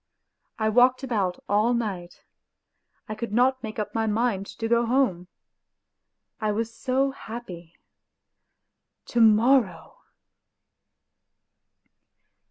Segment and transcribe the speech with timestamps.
[0.57, 2.23] I walked about all night;
[3.07, 5.27] I could not make up my mind to go home.
[6.39, 7.77] I was so happy....
[9.05, 9.97] To morrow